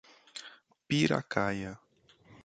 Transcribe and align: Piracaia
Piracaia 0.87 1.77